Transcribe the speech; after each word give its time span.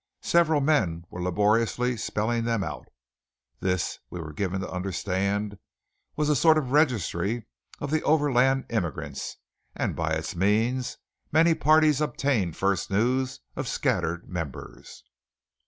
Several 0.23 0.61
men 0.61 1.05
were 1.11 1.21
laboriously 1.21 1.95
spelling 1.95 2.43
them 2.45 2.63
out. 2.63 2.87
This, 3.59 3.99
we 4.09 4.19
were 4.19 4.33
given 4.33 4.59
to 4.61 4.71
understand, 4.71 5.59
was 6.15 6.27
a 6.27 6.35
sort 6.35 6.57
of 6.57 6.71
register 6.71 7.45
of 7.79 7.91
the 7.91 8.01
overland 8.01 8.65
immigrants; 8.71 9.37
and 9.75 9.95
by 9.95 10.13
its 10.13 10.35
means 10.35 10.97
many 11.31 11.53
parties 11.53 12.01
obtained 12.01 12.57
first 12.57 12.89
news 12.89 13.41
of 13.55 13.67
scattered 13.67 14.27
members. 14.27 15.03